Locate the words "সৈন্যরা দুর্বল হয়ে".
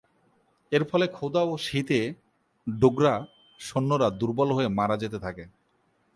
3.59-4.69